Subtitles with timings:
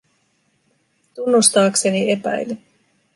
[1.15, 2.63] Tunnustaakseni epäilin.